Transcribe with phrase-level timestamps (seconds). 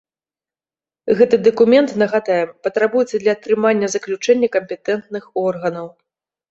[1.19, 5.87] Гэты дакумент, нагадаем, патрабуецца для атрымання заключэння кампетэнтных органаў.